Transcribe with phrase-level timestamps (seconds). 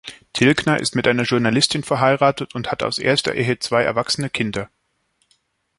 [0.33, 4.67] Tilgner ist mit einer Journalistin verheiratet und hat aus erster Ehe zwei erwachsene Kinder.